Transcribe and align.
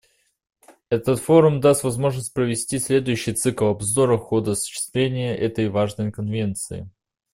Этот 0.89 1.19
форум 1.19 1.59
даст 1.61 1.83
возможность 1.83 2.33
провести 2.33 2.79
следующий 2.79 3.33
цикл 3.33 3.65
обзора 3.65 4.17
хода 4.17 4.53
осуществления 4.53 5.37
этой 5.37 5.69
важной 5.69 6.11
Конвенции. 6.11 6.89